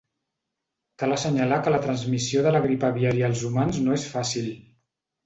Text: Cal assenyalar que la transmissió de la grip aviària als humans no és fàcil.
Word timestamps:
Cal 1.01 1.11
assenyalar 1.17 1.59
que 1.67 1.73
la 1.75 1.81
transmissió 1.83 2.41
de 2.47 2.53
la 2.55 2.63
grip 2.63 2.87
aviària 2.89 3.29
als 3.29 3.45
humans 3.51 3.79
no 3.89 3.95
és 3.99 4.07
fàcil. 4.15 4.49